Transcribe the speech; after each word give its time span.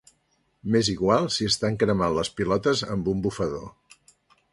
M'és 0.75 0.87
igual 0.93 1.27
si 1.35 1.49
t'estan 1.49 1.77
cremant 1.83 2.15
les 2.19 2.31
pilotes 2.39 2.81
amb 2.95 3.11
un 3.13 3.21
bufador. 3.27 3.69